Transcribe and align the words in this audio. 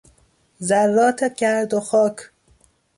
ذرات 0.63 1.23
گرد 1.35 1.73
و 1.73 1.79
خاک 1.79 2.31